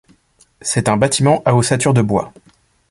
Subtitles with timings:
[0.61, 2.33] C’est un bâtiment à ossature de bois.